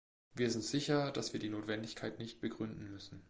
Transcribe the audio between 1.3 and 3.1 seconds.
wir die Notwendigkeit nicht begründen